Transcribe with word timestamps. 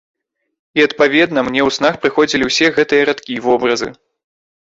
І 0.77 0.85
адпаведна, 0.87 1.39
мне 1.47 1.61
ў 1.67 1.75
снах 1.77 1.93
прыходзілі 2.07 2.43
ўсе 2.49 2.67
гэтыя 2.79 3.01
радкі, 3.11 3.39
вобразы. 3.45 3.93